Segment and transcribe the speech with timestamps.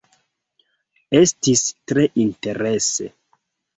[1.19, 3.11] Estis tre interese